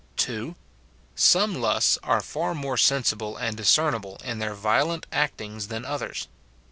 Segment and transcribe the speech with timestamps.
[0.17, 0.55] [2.]
[1.13, 6.27] Some lusts are far more sensible and discernible in their violent actings than others.